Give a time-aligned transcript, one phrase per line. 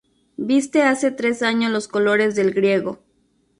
[0.37, 2.97] Viste hace tres años los colores del griego